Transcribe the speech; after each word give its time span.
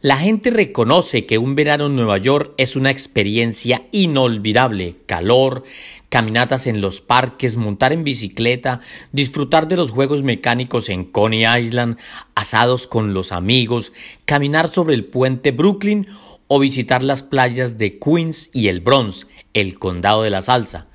La 0.00 0.16
gente 0.16 0.50
reconoce 0.50 1.26
que 1.26 1.38
un 1.38 1.56
verano 1.56 1.86
en 1.86 1.96
Nueva 1.96 2.18
York 2.18 2.52
es 2.56 2.76
una 2.76 2.92
experiencia 2.92 3.88
inolvidable. 3.90 4.94
Calor, 5.06 5.64
caminatas 6.08 6.68
en 6.68 6.80
los 6.80 7.00
parques, 7.00 7.56
montar 7.56 7.92
en 7.92 8.04
bicicleta, 8.04 8.80
disfrutar 9.10 9.66
de 9.66 9.76
los 9.76 9.90
juegos 9.90 10.22
mecánicos 10.22 10.88
en 10.88 11.02
Coney 11.02 11.46
Island, 11.60 11.98
asados 12.36 12.86
con 12.86 13.12
los 13.12 13.32
amigos, 13.32 13.92
caminar 14.24 14.72
sobre 14.72 14.94
el 14.94 15.04
puente 15.04 15.50
Brooklyn 15.50 16.06
o 16.46 16.60
visitar 16.60 17.02
las 17.02 17.24
playas 17.24 17.76
de 17.76 17.98
Queens 17.98 18.50
y 18.52 18.68
el 18.68 18.80
Bronx, 18.80 19.26
el 19.52 19.80
condado 19.80 20.22
de 20.22 20.30
la 20.30 20.42
salsa. 20.42 20.86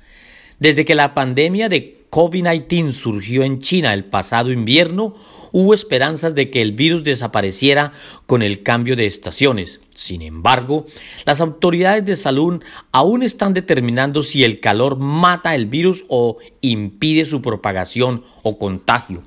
Desde 0.60 0.86
que 0.86 0.94
la 0.94 1.12
pandemia 1.12 1.68
de 1.68 2.03
COVID-19 2.14 2.92
surgió 2.92 3.42
en 3.42 3.58
China 3.58 3.92
el 3.92 4.04
pasado 4.04 4.52
invierno, 4.52 5.16
hubo 5.50 5.74
esperanzas 5.74 6.32
de 6.36 6.48
que 6.48 6.62
el 6.62 6.70
virus 6.70 7.02
desapareciera 7.02 7.90
con 8.26 8.42
el 8.42 8.62
cambio 8.62 8.94
de 8.94 9.06
estaciones. 9.06 9.80
Sin 9.96 10.22
embargo, 10.22 10.86
las 11.24 11.40
autoridades 11.40 12.04
de 12.04 12.14
salud 12.14 12.62
aún 12.92 13.24
están 13.24 13.52
determinando 13.52 14.22
si 14.22 14.44
el 14.44 14.60
calor 14.60 14.96
mata 14.96 15.56
el 15.56 15.66
virus 15.66 16.04
o 16.06 16.36
impide 16.60 17.26
su 17.26 17.42
propagación 17.42 18.22
o 18.44 18.60
contagio. 18.60 19.24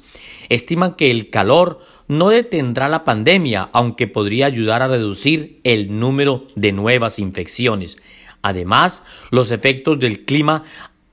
Estiman 0.47 0.95
que 0.95 1.11
el 1.11 1.29
calor 1.29 1.81
no 2.07 2.29
detendrá 2.29 2.87
la 2.87 3.03
pandemia, 3.03 3.69
aunque 3.73 4.07
podría 4.07 4.45
ayudar 4.45 4.81
a 4.81 4.87
reducir 4.87 5.59
el 5.65 5.99
número 5.99 6.47
de 6.55 6.71
nuevas 6.71 7.19
infecciones. 7.19 7.97
Además, 8.41 9.03
los 9.29 9.51
efectos 9.51 9.99
del 9.99 10.23
clima 10.23 10.63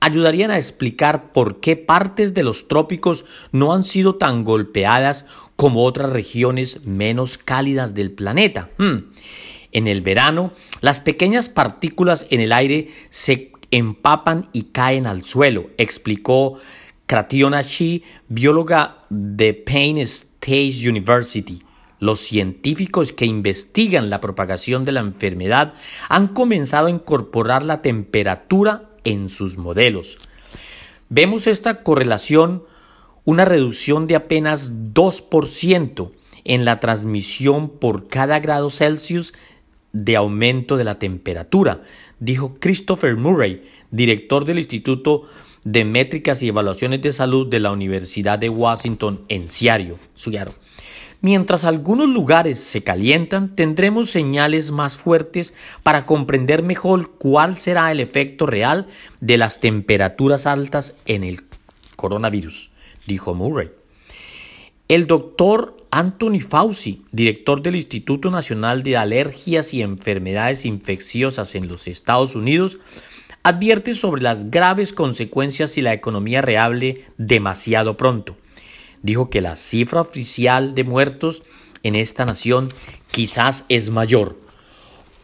ayudarían 0.05 0.51
a 0.51 0.57
explicar 0.59 1.33
por 1.33 1.59
qué 1.59 1.75
partes 1.75 2.35
de 2.35 2.43
los 2.43 2.67
trópicos 2.67 3.25
no 3.51 3.73
han 3.73 3.83
sido 3.83 4.15
tan 4.15 4.43
golpeadas 4.43 5.25
como 5.55 5.83
otras 5.83 6.11
regiones 6.11 6.85
menos 6.85 7.39
cálidas 7.39 7.95
del 7.95 8.11
planeta. 8.11 8.69
Hmm. 8.77 9.09
En 9.71 9.87
el 9.87 10.01
verano, 10.01 10.51
las 10.81 10.99
pequeñas 10.99 11.49
partículas 11.49 12.27
en 12.29 12.39
el 12.39 12.53
aire 12.53 12.89
se 13.09 13.51
empapan 13.71 14.47
y 14.53 14.65
caen 14.65 15.07
al 15.07 15.23
suelo, 15.23 15.71
explicó 15.77 16.59
Krationa 17.07 17.63
Shi, 17.63 18.03
bióloga 18.29 18.99
de 19.09 19.55
Penn 19.55 19.97
State 19.97 20.87
University. 20.87 21.63
Los 21.99 22.19
científicos 22.19 23.11
que 23.11 23.25
investigan 23.25 24.11
la 24.11 24.21
propagación 24.21 24.85
de 24.85 24.91
la 24.91 24.99
enfermedad 24.99 25.73
han 26.09 26.27
comenzado 26.27 26.85
a 26.85 26.91
incorporar 26.91 27.63
la 27.63 27.81
temperatura 27.81 28.91
en 29.05 29.29
sus 29.29 29.57
modelos. 29.57 30.17
Vemos 31.09 31.47
esta 31.47 31.83
correlación, 31.83 32.63
una 33.23 33.45
reducción 33.45 34.07
de 34.07 34.15
apenas 34.15 34.73
2% 34.93 36.11
en 36.43 36.65
la 36.65 36.79
transmisión 36.79 37.69
por 37.69 38.07
cada 38.07 38.39
grado 38.39 38.69
Celsius 38.69 39.33
de 39.93 40.15
aumento 40.17 40.75
de 40.75 40.83
la 40.83 40.99
temperatura, 40.99 41.83
dijo 42.19 42.57
Christopher 42.59 43.15
Murray, 43.15 43.63
director 43.91 44.43
del 44.45 44.59
Instituto 44.59 45.23
de 45.63 45.85
Métricas 45.85 46.43
y 46.43 46.49
Evaluaciones 46.49 47.01
de 47.01 47.11
Salud 47.11 47.47
de 47.47 47.59
la 47.59 47.71
Universidad 47.71 48.37
de 48.37 48.49
Washington 48.49 49.21
en 49.29 49.49
Seattle. 49.49 49.95
Mientras 51.25 51.63
algunos 51.65 52.07
lugares 52.07 52.59
se 52.59 52.83
calientan, 52.83 53.55
tendremos 53.55 54.11
señales 54.11 54.69
más 54.69 54.95
fuertes 54.95 55.55
para 55.81 56.05
comprender 56.05 56.61
mejor 56.61 57.13
cuál 57.17 57.57
será 57.57 57.91
el 57.91 57.99
efecto 57.99 58.45
real 58.45 58.85
de 59.21 59.39
las 59.39 59.59
temperaturas 59.59 60.45
altas 60.45 60.93
en 61.07 61.23
el 61.23 61.41
coronavirus, 61.95 62.69
dijo 63.07 63.33
Murray. 63.33 63.71
El 64.87 65.07
doctor 65.07 65.75
Anthony 65.89 66.41
Fauci, 66.47 67.01
director 67.11 67.63
del 67.63 67.77
Instituto 67.77 68.29
Nacional 68.29 68.83
de 68.83 68.95
Alergias 68.95 69.73
y 69.73 69.81
Enfermedades 69.81 70.63
Infecciosas 70.63 71.55
en 71.55 71.67
los 71.67 71.87
Estados 71.87 72.35
Unidos, 72.35 72.77
advierte 73.41 73.95
sobre 73.95 74.21
las 74.21 74.51
graves 74.51 74.93
consecuencias 74.93 75.71
si 75.71 75.81
la 75.81 75.93
economía 75.93 76.43
reable 76.43 77.03
demasiado 77.17 77.97
pronto 77.97 78.37
dijo 79.05 79.29
que 79.29 79.39
la 79.39 79.55
cifra 79.55 80.01
oficial 80.01 80.73
de 80.73 80.83
muertos 80.83 81.43
en 81.83 81.95
esta 81.95 82.25
nación 82.25 82.73
quizás 83.11 83.65
es 83.69 83.91
mayor. 83.91 84.39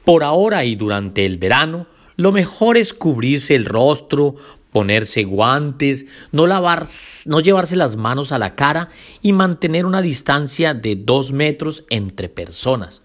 Por 0.06 0.24
ahora 0.24 0.64
y 0.64 0.75
durante 0.75 1.25
el 1.25 1.38
verano, 1.38 1.88
lo 2.16 2.31
mejor 2.31 2.78
es 2.78 2.94
cubrirse 2.94 3.56
el 3.56 3.66
rostro, 3.66 4.36
ponerse 4.72 5.24
guantes, 5.24 6.06
no, 6.31 6.46
lavar, 6.46 6.86
no 7.25 7.40
llevarse 7.40 7.75
las 7.75 7.96
manos 7.96 8.31
a 8.31 8.38
la 8.38 8.56
cara 8.56 8.90
y 9.22 9.34
mantener 9.34 9.88
una 9.88 10.03
distancia 10.03 10.75
de 10.75 10.96
dos 10.96 11.31
metros 11.31 11.84
entre 11.90 12.30
personas. 12.30 13.02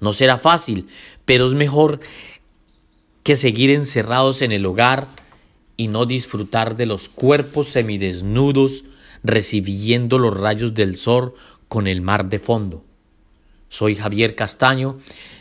No 0.00 0.12
será 0.12 0.38
fácil, 0.38 0.88
pero 1.24 1.46
es 1.46 1.54
mejor 1.54 2.00
que 3.22 3.36
seguir 3.36 3.70
encerrados 3.70 4.42
en 4.42 4.50
el 4.50 4.66
hogar 4.66 5.06
y 5.76 5.88
no 5.88 6.04
disfrutar 6.04 6.76
de 6.76 6.86
los 6.86 7.08
cuerpos 7.08 7.68
semidesnudos 7.68 8.84
recibiendo 9.26 10.18
los 10.18 10.36
rayos 10.36 10.74
del 10.74 10.96
sol 10.96 11.34
con 11.68 11.86
el 11.86 12.00
mar 12.00 12.28
de 12.28 12.38
fondo. 12.38 12.84
Soy 13.68 13.96
Javier 13.96 14.34
Castaño, 14.34 14.98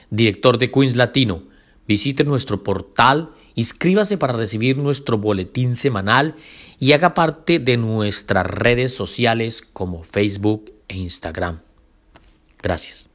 director 0.09 0.57
de 0.57 0.71
Queens 0.71 0.95
Latino. 0.95 1.43
Visite 1.87 2.23
nuestro 2.23 2.63
portal, 2.63 3.29
inscríbase 3.53 4.17
para 4.17 4.33
recibir 4.33 4.77
nuestro 4.77 5.17
boletín 5.17 5.75
semanal 5.75 6.35
y 6.79 6.93
haga 6.93 7.13
parte 7.13 7.59
de 7.59 7.77
nuestras 7.77 8.45
redes 8.45 8.93
sociales 8.93 9.63
como 9.73 10.03
Facebook 10.03 10.71
e 10.87 10.97
Instagram. 10.97 11.61
Gracias. 12.61 13.14